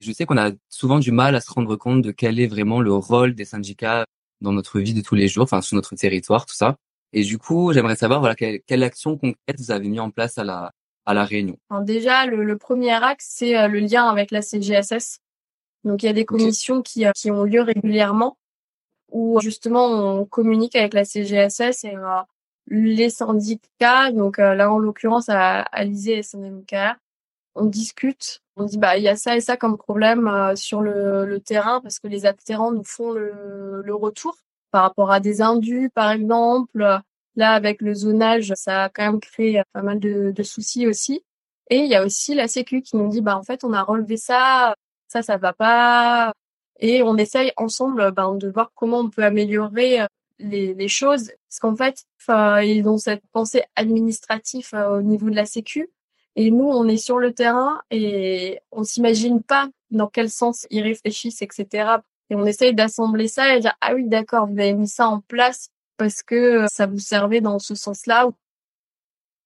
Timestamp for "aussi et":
40.86-41.78